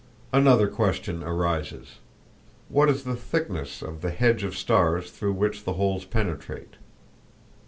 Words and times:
Another 0.33 0.67
question 0.67 1.23
arises: 1.23 1.97
What 2.69 2.89
is 2.89 3.03
the 3.03 3.15
thickness 3.15 3.83
of 3.83 4.01
the 4.01 4.09
hedge 4.09 4.41
of 4.43 4.57
stars 4.57 5.11
through 5.11 5.33
which 5.33 5.63
the 5.63 5.73
holes 5.73 6.05
penetrate? 6.05 6.77